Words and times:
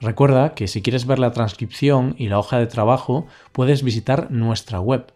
Recuerda 0.00 0.54
que 0.54 0.68
si 0.68 0.80
quieres 0.80 1.06
ver 1.06 1.18
la 1.18 1.32
transcripción 1.32 2.14
y 2.18 2.28
la 2.28 2.38
hoja 2.38 2.58
de 2.58 2.68
trabajo, 2.68 3.26
puedes 3.52 3.82
visitar 3.82 4.30
nuestra 4.30 4.80
web 4.80 5.12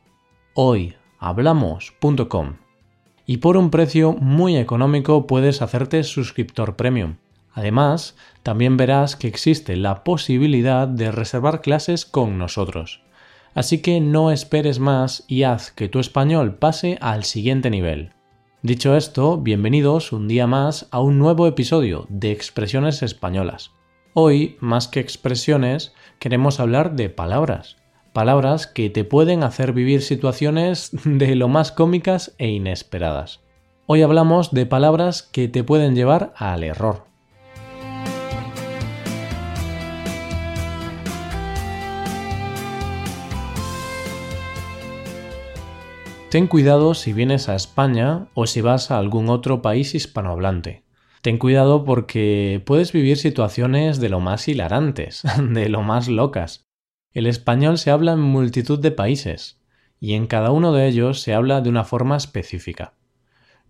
hoyhablamos.com. 0.55 2.57
Y 3.25 3.37
por 3.37 3.57
un 3.57 3.71
precio 3.71 4.13
muy 4.13 4.57
económico 4.57 5.29
puedes 5.29 5.63
hacerte 5.63 6.03
suscriptor 6.03 6.75
premium. 6.75 7.19
Además, 7.55 8.17
también 8.43 8.77
verás 8.77 9.15
que 9.15 9.29
existe 9.29 9.77
la 9.77 10.03
posibilidad 10.03 10.89
de 10.89 11.13
reservar 11.13 11.61
clases 11.61 12.05
con 12.05 12.39
nosotros. 12.39 13.03
Así 13.55 13.83
que 13.83 14.01
no 14.01 14.33
esperes 14.33 14.81
más 14.81 15.25
y 15.29 15.45
haz 15.45 15.71
que 15.71 15.89
tu 15.89 16.01
español 16.01 16.57
pase 16.57 16.99
al 17.01 17.25
siguiente 17.25 17.71
nivel. 17.71 18.15
Dicho 18.63 18.97
esto, 18.97 19.39
bienvenidos 19.39 20.13
un 20.13 20.27
día 20.27 20.47
más 20.47 20.89
a 20.91 21.01
un 21.01 21.19
nuevo 21.19 21.47
episodio 21.47 22.07
de 22.09 22.33
Expresiones 22.33 23.03
Españolas. 23.03 23.71
Hoy, 24.15 24.59
más 24.61 24.89
que 24.89 25.01
expresiones, 25.01 25.95
queremos 26.19 26.61
hablar 26.61 26.97
de 26.97 27.09
palabras. 27.09 27.77
Palabras 28.13 28.67
que 28.67 28.91
te 28.91 29.05
pueden 29.05 29.43
hacer 29.43 29.73
vivir 29.73 30.03
situaciones 30.03 30.91
de 31.05 31.35
lo 31.35 31.49
más 31.49 31.73
cómicas 31.73 32.35
e 32.37 32.49
inesperadas. 32.49 33.41
Hoy 33.87 34.03
hablamos 34.03 34.53
de 34.53 34.67
palabras 34.67 35.23
que 35.23 35.49
te 35.49 35.65
pueden 35.65 35.95
llevar 35.95 36.35
al 36.37 36.63
error. 36.63 37.07
Ten 46.29 46.49
cuidado 46.49 46.93
si 46.93 47.15
vienes 47.15 47.49
a 47.49 47.55
España 47.55 48.27
o 48.35 48.47
si 48.47 48.61
vas 48.61 48.91
a 48.91 48.99
algún 48.99 49.31
otro 49.31 49.63
país 49.63 49.95
hispanohablante. 49.95 50.82
Ten 51.23 51.39
cuidado 51.39 51.85
porque 51.85 52.61
puedes 52.67 52.93
vivir 52.93 53.17
situaciones 53.17 54.01
de 54.01 54.09
lo 54.09 54.19
más 54.19 54.49
hilarantes, 54.49 55.23
de 55.41 55.69
lo 55.69 55.83
más 55.83 56.09
locas. 56.09 56.65
El 57.13 57.27
español 57.27 57.79
se 57.79 57.93
habla 57.93 58.15
en 58.15 58.21
multitud 58.21 58.81
de 58.81 58.91
países, 58.91 59.63
y 60.01 60.15
en 60.15 60.27
cada 60.27 60.51
uno 60.51 60.73
de 60.73 60.89
ellos 60.89 61.21
se 61.21 61.33
habla 61.33 61.61
de 61.61 61.69
una 61.69 61.85
forma 61.85 62.17
específica. 62.17 62.95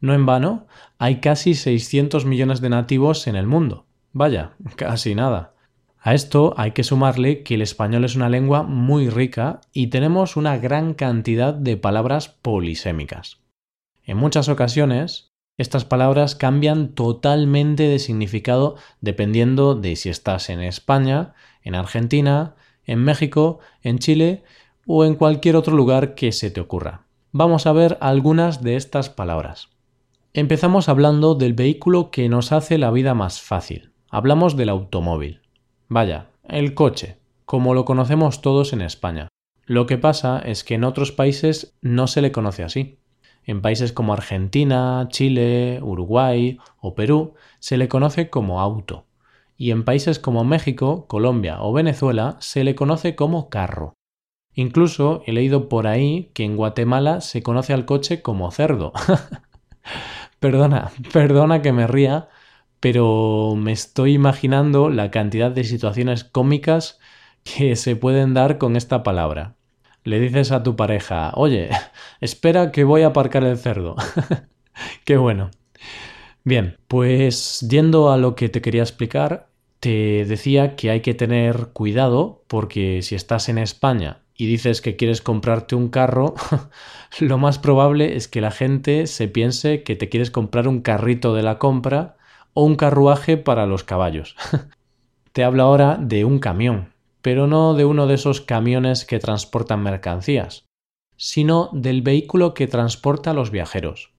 No 0.00 0.14
en 0.14 0.24
vano, 0.24 0.66
hay 0.96 1.20
casi 1.20 1.54
600 1.54 2.24
millones 2.24 2.62
de 2.62 2.70
nativos 2.70 3.26
en 3.26 3.36
el 3.36 3.46
mundo. 3.46 3.84
Vaya, 4.12 4.52
casi 4.76 5.14
nada. 5.14 5.54
A 5.98 6.14
esto 6.14 6.54
hay 6.56 6.72
que 6.72 6.84
sumarle 6.84 7.42
que 7.42 7.54
el 7.54 7.62
español 7.62 8.06
es 8.06 8.16
una 8.16 8.30
lengua 8.30 8.62
muy 8.62 9.10
rica 9.10 9.60
y 9.74 9.88
tenemos 9.88 10.36
una 10.36 10.56
gran 10.56 10.94
cantidad 10.94 11.52
de 11.52 11.76
palabras 11.76 12.28
polisémicas. 12.30 13.42
En 14.04 14.16
muchas 14.16 14.48
ocasiones, 14.48 15.31
estas 15.58 15.84
palabras 15.84 16.34
cambian 16.34 16.88
totalmente 16.88 17.84
de 17.84 17.98
significado 17.98 18.76
dependiendo 19.00 19.74
de 19.74 19.96
si 19.96 20.08
estás 20.08 20.48
en 20.48 20.60
España, 20.60 21.34
en 21.62 21.74
Argentina, 21.74 22.54
en 22.84 23.00
México, 23.00 23.60
en 23.82 23.98
Chile 23.98 24.44
o 24.86 25.04
en 25.04 25.14
cualquier 25.14 25.56
otro 25.56 25.76
lugar 25.76 26.14
que 26.14 26.32
se 26.32 26.50
te 26.50 26.60
ocurra. 26.60 27.06
Vamos 27.32 27.66
a 27.66 27.72
ver 27.72 27.98
algunas 28.00 28.62
de 28.62 28.76
estas 28.76 29.10
palabras. 29.10 29.68
Empezamos 30.34 30.88
hablando 30.88 31.34
del 31.34 31.52
vehículo 31.52 32.10
que 32.10 32.28
nos 32.28 32.52
hace 32.52 32.78
la 32.78 32.90
vida 32.90 33.14
más 33.14 33.40
fácil. 33.40 33.92
Hablamos 34.10 34.56
del 34.56 34.70
automóvil. 34.70 35.42
Vaya, 35.88 36.30
el 36.48 36.74
coche, 36.74 37.18
como 37.44 37.74
lo 37.74 37.84
conocemos 37.84 38.40
todos 38.40 38.72
en 38.72 38.80
España. 38.80 39.28
Lo 39.64 39.86
que 39.86 39.98
pasa 39.98 40.38
es 40.38 40.64
que 40.64 40.74
en 40.74 40.84
otros 40.84 41.12
países 41.12 41.76
no 41.82 42.06
se 42.06 42.22
le 42.22 42.32
conoce 42.32 42.64
así. 42.64 42.98
En 43.44 43.60
países 43.60 43.92
como 43.92 44.12
Argentina, 44.12 45.06
Chile, 45.10 45.80
Uruguay 45.82 46.58
o 46.80 46.94
Perú 46.94 47.34
se 47.58 47.76
le 47.76 47.88
conoce 47.88 48.30
como 48.30 48.60
auto. 48.60 49.06
Y 49.56 49.70
en 49.70 49.84
países 49.84 50.18
como 50.18 50.44
México, 50.44 51.06
Colombia 51.08 51.58
o 51.60 51.72
Venezuela 51.72 52.36
se 52.40 52.64
le 52.64 52.74
conoce 52.74 53.16
como 53.16 53.48
carro. 53.48 53.94
Incluso 54.54 55.22
he 55.26 55.32
leído 55.32 55.68
por 55.68 55.86
ahí 55.86 56.30
que 56.34 56.44
en 56.44 56.56
Guatemala 56.56 57.20
se 57.20 57.42
conoce 57.42 57.72
al 57.72 57.84
coche 57.84 58.22
como 58.22 58.50
cerdo. 58.50 58.92
perdona, 60.40 60.92
perdona 61.12 61.62
que 61.62 61.72
me 61.72 61.86
ría, 61.86 62.28
pero 62.80 63.54
me 63.56 63.72
estoy 63.72 64.12
imaginando 64.14 64.88
la 64.88 65.10
cantidad 65.10 65.50
de 65.50 65.64
situaciones 65.64 66.24
cómicas 66.24 67.00
que 67.44 67.76
se 67.76 67.96
pueden 67.96 68.34
dar 68.34 68.58
con 68.58 68.76
esta 68.76 69.02
palabra 69.02 69.56
le 70.04 70.20
dices 70.20 70.52
a 70.52 70.62
tu 70.62 70.76
pareja, 70.76 71.32
oye, 71.34 71.70
espera 72.20 72.72
que 72.72 72.84
voy 72.84 73.02
a 73.02 73.08
aparcar 73.08 73.44
el 73.44 73.58
cerdo. 73.58 73.96
Qué 75.04 75.16
bueno. 75.16 75.50
Bien, 76.44 76.76
pues 76.88 77.60
yendo 77.68 78.10
a 78.10 78.16
lo 78.16 78.34
que 78.34 78.48
te 78.48 78.60
quería 78.60 78.82
explicar, 78.82 79.48
te 79.78 80.24
decía 80.24 80.76
que 80.76 80.90
hay 80.90 81.00
que 81.00 81.14
tener 81.14 81.68
cuidado 81.72 82.44
porque 82.48 83.02
si 83.02 83.14
estás 83.14 83.48
en 83.48 83.58
España 83.58 84.22
y 84.36 84.46
dices 84.46 84.80
que 84.80 84.96
quieres 84.96 85.22
comprarte 85.22 85.74
un 85.74 85.88
carro, 85.88 86.34
lo 87.20 87.38
más 87.38 87.58
probable 87.58 88.16
es 88.16 88.28
que 88.28 88.40
la 88.40 88.50
gente 88.50 89.06
se 89.06 89.28
piense 89.28 89.82
que 89.82 89.94
te 89.94 90.08
quieres 90.08 90.30
comprar 90.30 90.66
un 90.66 90.80
carrito 90.80 91.34
de 91.34 91.42
la 91.42 91.58
compra 91.58 92.16
o 92.54 92.64
un 92.64 92.76
carruaje 92.76 93.36
para 93.36 93.66
los 93.66 93.84
caballos. 93.84 94.36
te 95.32 95.44
hablo 95.44 95.62
ahora 95.62 95.96
de 96.00 96.24
un 96.24 96.38
camión, 96.38 96.91
pero 97.22 97.46
no 97.46 97.74
de 97.74 97.84
uno 97.84 98.06
de 98.06 98.14
esos 98.14 98.40
camiones 98.40 99.04
que 99.04 99.18
transportan 99.18 99.82
mercancías, 99.82 100.66
sino 101.16 101.70
del 101.72 102.02
vehículo 102.02 102.52
que 102.52 102.66
transporta 102.66 103.30
a 103.30 103.34
los 103.34 103.50
viajeros. 103.50 104.12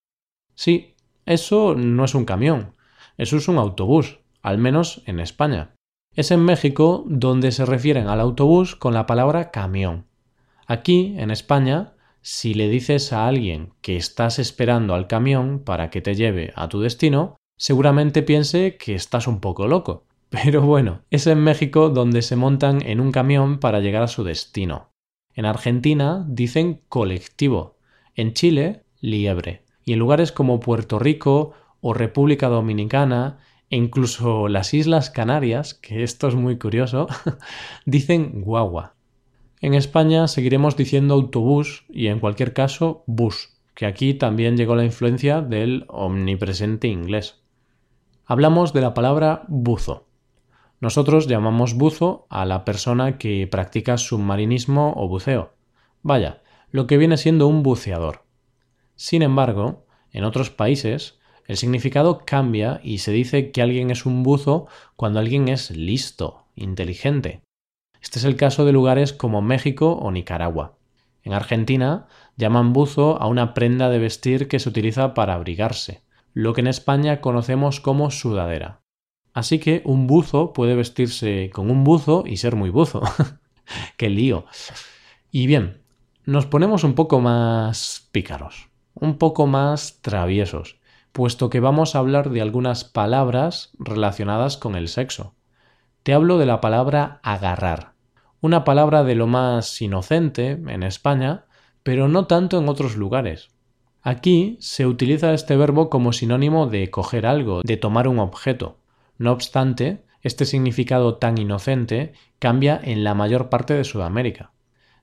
Sí, 0.55 0.95
eso 1.25 1.75
no 1.75 2.05
es 2.05 2.15
un 2.15 2.25
camión, 2.25 2.75
eso 3.17 3.37
es 3.37 3.47
un 3.47 3.57
autobús, 3.57 4.19
al 4.41 4.57
menos 4.57 5.03
en 5.05 5.19
España. 5.19 5.75
Es 6.15 6.31
en 6.31 6.45
México 6.45 7.03
donde 7.07 7.51
se 7.51 7.65
refieren 7.65 8.07
al 8.07 8.19
autobús 8.19 8.75
con 8.75 8.93
la 8.93 9.05
palabra 9.05 9.51
camión. 9.51 10.05
Aquí, 10.67 11.15
en 11.17 11.31
España, 11.31 11.93
si 12.21 12.53
le 12.53 12.69
dices 12.69 13.11
a 13.11 13.27
alguien 13.27 13.73
que 13.81 13.97
estás 13.97 14.39
esperando 14.39 14.93
al 14.93 15.07
camión 15.07 15.59
para 15.59 15.89
que 15.89 16.01
te 16.01 16.15
lleve 16.15 16.53
a 16.55 16.69
tu 16.69 16.79
destino, 16.79 17.35
seguramente 17.57 18.23
piense 18.23 18.77
que 18.77 18.95
estás 18.95 19.27
un 19.27 19.41
poco 19.41 19.67
loco. 19.67 20.05
Pero 20.33 20.63
bueno, 20.63 21.01
es 21.11 21.27
en 21.27 21.43
México 21.43 21.89
donde 21.89 22.23
se 22.23 22.35
montan 22.35 22.83
en 22.83 22.99
un 22.99 23.11
camión 23.11 23.59
para 23.59 23.81
llegar 23.81 24.01
a 24.01 24.07
su 24.07 24.23
destino. 24.23 24.89
En 25.35 25.45
Argentina 25.45 26.25
dicen 26.27 26.81
colectivo, 26.89 27.77
en 28.15 28.33
Chile 28.33 28.83
liebre, 28.99 29.63
y 29.85 29.93
en 29.93 29.99
lugares 29.99 30.31
como 30.31 30.59
Puerto 30.59 30.97
Rico 30.97 31.53
o 31.81 31.93
República 31.93 32.47
Dominicana 32.47 33.37
e 33.69 33.77
incluso 33.77 34.47
las 34.47 34.73
Islas 34.73 35.11
Canarias, 35.11 35.75
que 35.75 36.01
esto 36.01 36.29
es 36.29 36.33
muy 36.33 36.57
curioso, 36.57 37.05
dicen 37.85 38.41
guagua. 38.41 38.95
En 39.61 39.75
España 39.75 40.27
seguiremos 40.27 40.75
diciendo 40.75 41.13
autobús 41.13 41.85
y 41.89 42.07
en 42.07 42.19
cualquier 42.19 42.53
caso 42.53 43.03
bus, 43.05 43.61
que 43.75 43.85
aquí 43.85 44.15
también 44.15 44.57
llegó 44.57 44.75
la 44.75 44.83
influencia 44.83 45.41
del 45.41 45.85
omnipresente 45.89 46.87
inglés. 46.87 47.43
Hablamos 48.25 48.73
de 48.73 48.81
la 48.81 48.95
palabra 48.95 49.43
buzo. 49.47 50.07
Nosotros 50.83 51.27
llamamos 51.27 51.75
buzo 51.75 52.27
a 52.29 52.43
la 52.43 52.65
persona 52.65 53.17
que 53.17 53.47
practica 53.47 53.97
submarinismo 53.97 54.93
o 54.97 55.07
buceo. 55.07 55.53
Vaya, 56.01 56.41
lo 56.71 56.87
que 56.87 56.97
viene 56.97 57.15
siendo 57.15 57.47
un 57.47 57.63
buceador. 57.63 58.25
Sin 58.97 59.21
embargo, 59.21 59.85
en 60.11 60.25
otros 60.25 60.49
países, 60.49 61.21
el 61.47 61.55
significado 61.55 62.23
cambia 62.25 62.81
y 62.83 62.97
se 62.97 63.13
dice 63.13 63.51
que 63.51 63.61
alguien 63.61 63.91
es 63.91 64.05
un 64.05 64.23
buzo 64.23 64.67
cuando 64.97 65.19
alguien 65.19 65.47
es 65.47 65.71
listo, 65.71 66.47
inteligente. 66.53 67.39
Este 68.01 68.19
es 68.19 68.25
el 68.25 68.35
caso 68.35 68.65
de 68.65 68.73
lugares 68.73 69.13
como 69.13 69.41
México 69.41 69.93
o 69.93 70.11
Nicaragua. 70.11 70.75
En 71.23 71.31
Argentina 71.31 72.07
llaman 72.35 72.73
buzo 72.73 73.21
a 73.21 73.27
una 73.27 73.53
prenda 73.53 73.87
de 73.87 73.99
vestir 73.99 74.49
que 74.49 74.59
se 74.59 74.67
utiliza 74.67 75.13
para 75.13 75.35
abrigarse, 75.35 76.03
lo 76.33 76.51
que 76.51 76.59
en 76.59 76.67
España 76.67 77.21
conocemos 77.21 77.79
como 77.79 78.11
sudadera. 78.11 78.82
Así 79.33 79.59
que 79.59 79.81
un 79.85 80.07
buzo 80.07 80.53
puede 80.53 80.75
vestirse 80.75 81.49
con 81.51 81.71
un 81.71 81.83
buzo 81.83 82.23
y 82.25 82.37
ser 82.37 82.55
muy 82.55 82.69
buzo. 82.69 83.01
¡Qué 83.97 84.09
lío! 84.09 84.45
Y 85.31 85.47
bien, 85.47 85.81
nos 86.25 86.45
ponemos 86.45 86.83
un 86.83 86.93
poco 86.93 87.19
más 87.19 88.07
pícaros, 88.11 88.69
un 88.93 89.17
poco 89.17 89.47
más 89.47 89.99
traviesos, 90.01 90.79
puesto 91.11 91.49
que 91.49 91.59
vamos 91.59 91.95
a 91.95 91.99
hablar 91.99 92.29
de 92.29 92.41
algunas 92.41 92.83
palabras 92.83 93.71
relacionadas 93.79 94.57
con 94.57 94.75
el 94.75 94.87
sexo. 94.87 95.33
Te 96.03 96.13
hablo 96.13 96.37
de 96.37 96.45
la 96.45 96.61
palabra 96.61 97.19
agarrar, 97.23 97.93
una 98.41 98.63
palabra 98.63 99.03
de 99.03 99.15
lo 99.15 99.25
más 99.25 99.81
inocente 99.81 100.51
en 100.51 100.83
España, 100.83 101.45
pero 101.81 102.07
no 102.07 102.27
tanto 102.27 102.59
en 102.59 102.69
otros 102.69 102.95
lugares. 102.95 103.49
Aquí 104.01 104.57
se 104.59 104.85
utiliza 104.85 105.33
este 105.33 105.55
verbo 105.55 105.89
como 105.89 106.11
sinónimo 106.11 106.67
de 106.67 106.91
coger 106.91 107.25
algo, 107.25 107.61
de 107.63 107.77
tomar 107.77 108.07
un 108.07 108.19
objeto. 108.19 108.79
No 109.23 109.31
obstante, 109.31 110.03
este 110.21 110.43
significado 110.43 111.15
tan 111.15 111.37
inocente 111.37 112.11
cambia 112.39 112.77
en 112.83 113.05
la 113.05 113.13
mayor 113.13 113.47
parte 113.47 113.73
de 113.73 113.85
Sudamérica, 113.85 114.51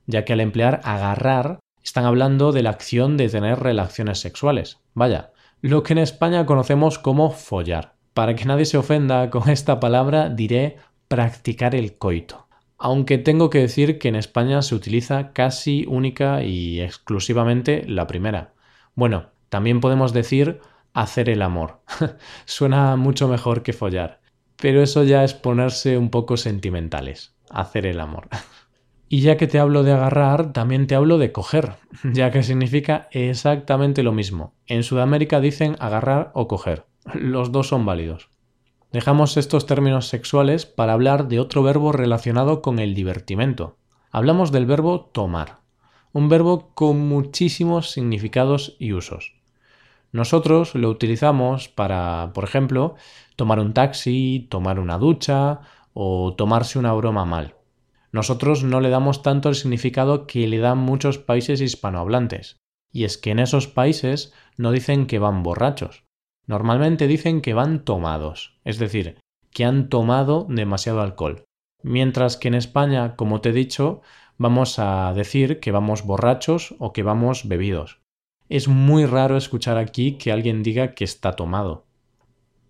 ya 0.05 0.27
que 0.27 0.35
al 0.35 0.41
emplear 0.41 0.83
agarrar 0.85 1.59
están 1.83 2.05
hablando 2.05 2.53
de 2.53 2.63
la 2.63 2.69
acción 2.69 3.17
de 3.17 3.31
tener 3.31 3.61
relaciones 3.61 4.19
sexuales. 4.19 4.81
Vaya, 4.93 5.33
lo 5.63 5.83
que 5.83 5.95
en 5.95 6.01
España 6.01 6.45
conocemos 6.45 6.99
como 6.99 7.31
follar. 7.31 7.95
Para 8.13 8.35
que 8.35 8.45
nadie 8.45 8.67
se 8.67 8.77
ofenda 8.77 9.31
con 9.31 9.49
esta 9.49 9.81
palabra 9.81 10.29
diré 10.29 10.77
practicar 11.09 11.75
el 11.75 11.97
coito. 11.97 12.47
Aunque 12.77 13.17
tengo 13.17 13.49
que 13.49 13.61
decir 13.61 13.99
que 13.99 14.09
en 14.09 14.17
España 14.17 14.61
se 14.61 14.75
utiliza 14.75 15.33
casi 15.33 15.87
única 15.89 16.43
y 16.43 16.83
exclusivamente 16.83 17.87
la 17.89 18.07
primera. 18.07 18.53
Bueno, 18.95 19.31
también 19.49 19.81
podemos 19.81 20.13
decir 20.13 20.61
hacer 20.93 21.29
el 21.29 21.43
amor. 21.43 21.81
Suena 22.45 22.97
mucho 22.97 23.29
mejor 23.29 23.63
que 23.63 23.73
follar. 23.73 24.21
Pero 24.57 24.83
eso 24.83 25.05
ya 25.05 25.25
es 25.25 25.35
ponerse 25.35 25.97
un 25.97 26.11
poco 26.11 26.37
sentimentales. 26.37 27.35
Hacer 27.51 27.87
el 27.87 28.01
amor. 28.01 28.29
Y 29.13 29.23
ya 29.23 29.37
que 29.37 29.49
te 29.49 29.59
hablo 29.59 29.83
de 29.83 29.91
agarrar, 29.91 30.53
también 30.53 30.87
te 30.87 30.95
hablo 30.95 31.19
de 31.19 31.33
coger, 31.33 31.73
ya 32.05 32.31
que 32.31 32.45
significa 32.45 33.09
exactamente 33.11 34.05
lo 34.05 34.13
mismo. 34.13 34.55
En 34.69 34.85
Sudamérica 34.85 35.41
dicen 35.41 35.75
agarrar 35.81 36.31
o 36.33 36.47
coger. 36.47 36.87
Los 37.13 37.51
dos 37.51 37.67
son 37.67 37.85
válidos. 37.85 38.29
Dejamos 38.93 39.37
estos 39.37 39.67
términos 39.67 40.07
sexuales 40.07 40.65
para 40.65 40.93
hablar 40.93 41.27
de 41.27 41.41
otro 41.41 41.65
verbo 41.65 41.91
relacionado 41.91 42.63
con 42.63 42.79
el 42.79 42.95
divertimento. 42.95 43.79
Hablamos 44.13 44.53
del 44.53 44.67
verbo 44.67 45.01
tomar 45.13 45.61
un 46.13 46.29
verbo 46.29 46.73
con 46.75 47.09
muchísimos 47.09 47.91
significados 47.91 48.77
y 48.79 48.93
usos. 48.93 49.40
Nosotros 50.13 50.75
lo 50.75 50.89
utilizamos 50.89 51.69
para, 51.69 52.33
por 52.35 52.45
ejemplo, 52.45 52.97
tomar 53.37 53.61
un 53.61 53.73
taxi, 53.73 54.47
tomar 54.51 54.81
una 54.81 54.99
ducha 54.99 55.61
o 55.93 56.35
tomarse 56.35 56.79
una 56.79 56.93
broma 56.93 57.25
mal. 57.25 57.55
Nosotros 58.13 58.65
no 58.65 58.81
le 58.81 58.91
damos 58.91 59.23
tanto 59.23 59.49
el 59.49 59.55
significado 59.55 60.27
que 60.27 60.49
le 60.49 60.59
dan 60.59 60.79
muchos 60.79 61.19
países 61.19 61.61
hispanohablantes. 61.61 62.57
Y 62.93 63.05
es 63.05 63.19
que 63.19 63.31
en 63.31 63.39
esos 63.39 63.69
países 63.69 64.33
no 64.57 64.73
dicen 64.73 65.07
que 65.07 65.21
van 65.21 65.45
borrachos. 65.45 66.05
Normalmente 66.47 67.07
dicen 67.07 67.41
que 67.41 67.55
van 67.55 67.85
tomados, 67.85 68.59
es 68.65 68.79
decir, 68.79 69.21
que 69.53 69.65
han 69.65 69.89
tomado 69.89 70.47
demasiado 70.49 71.01
alcohol. 71.01 71.45
Mientras 71.83 72.37
que 72.37 72.49
en 72.49 72.55
España, 72.55 73.15
como 73.15 73.41
te 73.41 73.51
he 73.51 73.53
dicho, 73.53 74.03
vamos 74.39 74.81
a 74.81 75.13
decir 75.15 75.61
que 75.61 75.71
vamos 75.71 76.05
borrachos 76.05 76.75
o 76.81 76.93
que 76.93 77.05
vamos 77.05 77.47
bebidos. 77.47 78.00
Es 78.51 78.67
muy 78.67 79.07
raro 79.07 79.37
escuchar 79.37 79.79
aquí 79.79 80.19
que 80.19 80.33
alguien 80.33 80.65
diga 80.65 80.93
que 80.93 81.05
está 81.05 81.37
tomado. 81.37 81.87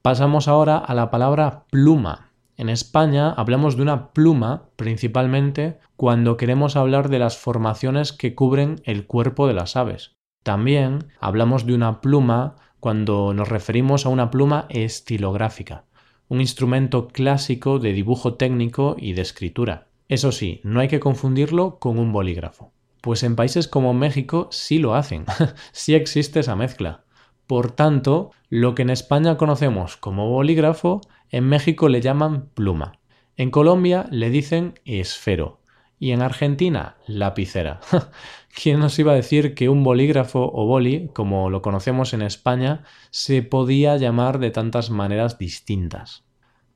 Pasamos 0.02 0.46
ahora 0.46 0.76
a 0.76 0.94
la 0.94 1.10
palabra 1.10 1.64
pluma. 1.70 2.32
En 2.58 2.68
España 2.68 3.30
hablamos 3.30 3.76
de 3.76 3.82
una 3.82 4.12
pluma 4.12 4.68
principalmente 4.76 5.78
cuando 5.96 6.36
queremos 6.36 6.76
hablar 6.76 7.08
de 7.08 7.18
las 7.18 7.38
formaciones 7.38 8.12
que 8.12 8.34
cubren 8.34 8.82
el 8.84 9.06
cuerpo 9.06 9.46
de 9.46 9.54
las 9.54 9.74
aves. 9.74 10.12
También 10.42 11.06
hablamos 11.18 11.64
de 11.64 11.72
una 11.72 12.02
pluma 12.02 12.56
cuando 12.78 13.32
nos 13.32 13.48
referimos 13.48 14.04
a 14.04 14.10
una 14.10 14.30
pluma 14.30 14.66
estilográfica, 14.68 15.86
un 16.28 16.42
instrumento 16.42 17.08
clásico 17.08 17.78
de 17.78 17.94
dibujo 17.94 18.34
técnico 18.34 18.96
y 18.98 19.14
de 19.14 19.22
escritura. 19.22 19.88
Eso 20.08 20.30
sí, 20.30 20.60
no 20.62 20.80
hay 20.80 20.88
que 20.88 21.00
confundirlo 21.00 21.78
con 21.78 21.98
un 21.98 22.12
bolígrafo. 22.12 22.74
Pues 23.00 23.22
en 23.22 23.36
países 23.36 23.68
como 23.68 23.94
México 23.94 24.48
sí 24.50 24.78
lo 24.78 24.94
hacen, 24.94 25.24
sí 25.72 25.94
existe 25.94 26.40
esa 26.40 26.56
mezcla. 26.56 27.04
Por 27.46 27.72
tanto, 27.72 28.30
lo 28.48 28.74
que 28.74 28.82
en 28.82 28.90
España 28.90 29.36
conocemos 29.36 29.96
como 29.96 30.28
bolígrafo, 30.28 31.00
en 31.30 31.44
México 31.44 31.88
le 31.88 32.00
llaman 32.00 32.48
pluma. 32.54 33.00
En 33.36 33.50
Colombia 33.50 34.06
le 34.10 34.30
dicen 34.30 34.74
esfero 34.84 35.60
y 35.98 36.12
en 36.12 36.22
Argentina 36.22 36.96
lapicera. 37.06 37.80
¿Quién 38.54 38.80
nos 38.80 38.98
iba 38.98 39.12
a 39.12 39.16
decir 39.16 39.54
que 39.54 39.68
un 39.68 39.84
bolígrafo 39.84 40.50
o 40.52 40.66
boli, 40.66 41.10
como 41.12 41.50
lo 41.50 41.62
conocemos 41.62 42.14
en 42.14 42.22
España, 42.22 42.84
se 43.10 43.42
podía 43.42 43.96
llamar 43.96 44.38
de 44.38 44.50
tantas 44.50 44.90
maneras 44.90 45.38
distintas? 45.38 46.24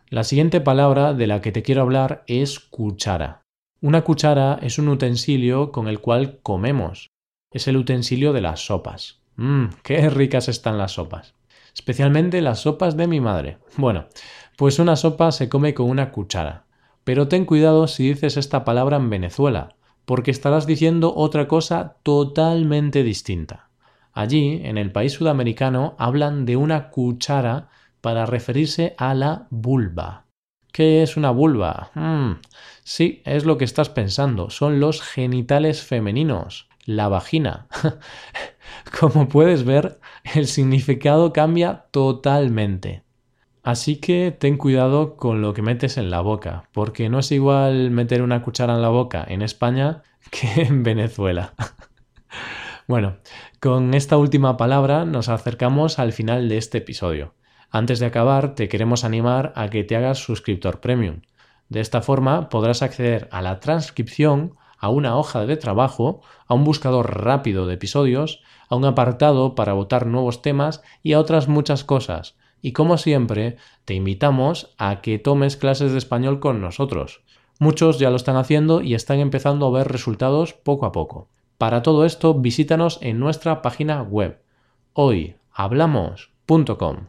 La 0.09 0.25
siguiente 0.25 0.61
palabra 0.61 1.15
de 1.15 1.27
la 1.27 1.41
que 1.41 1.53
te 1.53 1.63
quiero 1.63 1.83
hablar 1.83 2.25
es 2.27 2.61
cuchara. 2.61 3.44
Una 3.85 4.01
cuchara 4.01 4.59
es 4.63 4.79
un 4.79 4.89
utensilio 4.89 5.71
con 5.71 5.89
el 5.89 6.01
cual 6.01 6.39
comemos. 6.43 7.11
Es 7.51 7.69
el 7.69 7.77
utensilio 7.77 8.33
de 8.33 8.41
las 8.41 8.65
sopas. 8.65 9.21
Mmm, 9.37 9.67
qué 9.83 10.09
ricas 10.09 10.49
están 10.49 10.79
las 10.79 10.93
sopas. 10.93 11.35
Especialmente 11.75 12.41
las 12.41 12.61
sopas 12.61 12.97
de 12.97 13.07
mi 13.07 13.21
madre. 13.21 13.59
Bueno, 13.77 14.07
pues 14.57 14.79
una 14.79 14.97
sopa 14.97 15.33
se 15.33 15.51
come 15.51 15.75
con 15.75 15.91
una 15.91 16.13
cuchara. 16.13 16.65
Pero 17.05 17.29
ten 17.29 17.45
cuidado 17.45 17.87
si 17.87 18.09
dices 18.09 18.39
esta 18.39 18.65
palabra 18.65 18.97
en 18.97 19.11
Venezuela, 19.11 19.77
porque 20.07 20.31
estarás 20.31 20.67
diciendo 20.67 21.13
otra 21.15 21.47
cosa 21.47 21.99
totalmente 22.05 23.03
distinta. 23.03 23.69
Allí, 24.15 24.63
en 24.65 24.79
el 24.79 24.93
país 24.93 25.13
sudamericano, 25.13 25.95
hablan 25.99 26.47
de 26.47 26.57
una 26.57 26.89
cuchara 26.89 27.69
para 28.01 28.25
referirse 28.25 28.95
a 28.97 29.13
la 29.13 29.47
vulva. 29.51 30.24
¿Qué 30.75 31.05
es 31.05 31.17
una 31.17 31.31
vulva? 31.31 31.93
Hmm, 31.95 32.41
sí, 32.83 33.23
es 33.25 33.45
lo 33.45 33.59
que 33.59 33.65
estás 33.65 33.91
pensando, 33.91 34.51
son 34.51 34.81
los 34.81 35.03
genitales 35.03 35.85
femeninos, 35.85 36.69
la 36.85 37.07
vagina. 37.07 37.69
Como 39.01 39.29
puedes 39.29 39.65
ver, 39.65 40.01
el 40.35 40.49
significado 40.49 41.33
cambia 41.33 41.85
totalmente. 41.93 43.05
Así 43.63 44.01
que 44.01 44.37
ten 44.37 44.57
cuidado 44.57 45.17
con 45.17 45.43
lo 45.43 45.55
que 45.55 45.63
metes 45.63 45.97
en 45.97 46.11
la 46.11 46.23
boca, 46.23 46.69
porque 46.73 47.09
no 47.09 47.21
es 47.21 47.31
igual 47.31 47.93
meter 47.93 48.21
una 48.21 48.43
cuchara 48.43 48.75
en 48.75 48.83
la 48.83 48.89
boca 48.89 49.25
en 49.29 49.43
España 49.43 50.03
que 50.33 50.63
en 50.63 50.83
Venezuela. 50.83 51.55
bueno, 52.89 53.19
con 53.61 53.95
esta 53.95 54.17
última 54.17 54.57
palabra 54.57 55.05
nos 55.05 55.29
acercamos 55.29 56.01
al 56.01 56.13
final 56.13 56.49
de 56.49 56.57
este 56.57 56.79
episodio. 56.79 57.33
Antes 57.75 57.99
de 57.99 58.07
acabar, 58.07 58.55
te 58.55 58.69
queremos 58.69 59.03
animar 59.03 59.53
a 59.57 59.69
que 59.69 59.83
te 59.83 59.97
hagas 59.97 60.23
suscriptor 60.23 60.81
premium. 60.81 61.23
De 61.69 61.81
esta 61.81 62.03
forma 62.03 62.49
podrás 62.49 62.83
acceder 62.83 63.27
a 63.33 63.43
la 63.43 63.59
transcripción, 63.59 64.55
a 64.79 64.91
una 64.91 65.17
hoja 65.17 65.45
de 65.45 65.57
trabajo, 65.57 66.21
a 66.47 66.55
un 66.55 66.63
buscador 66.63 67.25
rápido 67.25 67.67
de 67.67 67.75
episodios, 67.75 68.45
a 68.69 68.77
un 68.77 68.85
apartado 68.85 69.57
para 69.57 69.73
votar 69.73 70.07
nuevos 70.07 70.41
temas 70.41 70.85
y 71.03 71.15
a 71.15 71.19
otras 71.19 71.49
muchas 71.49 71.83
cosas. 71.83 72.37
Y 72.63 72.75
como 72.75 72.97
siempre, 72.97 73.57
te 73.85 73.95
invitamos 73.95 74.73
a 74.79 75.01
que 75.01 75.19
tomes 75.19 75.57
clases 75.57 75.91
de 75.91 75.99
español 75.99 76.39
con 76.39 76.61
nosotros. 76.61 77.25
Muchos 77.59 77.99
ya 77.99 78.11
lo 78.11 78.15
están 78.15 78.37
haciendo 78.37 78.83
y 78.83 78.95
están 78.95 79.19
empezando 79.19 79.67
a 79.67 79.71
ver 79.71 79.89
resultados 79.89 80.53
poco 80.53 80.87
a 80.87 80.93
poco. 80.93 81.29
Para 81.59 81.83
todo 81.83 82.05
esto, 82.05 82.35
visítanos 82.35 83.01
en 83.03 83.19
nuestra 83.19 83.63
página 83.63 84.01
web 84.01 84.41
hoyhablamos.com. 84.93 87.09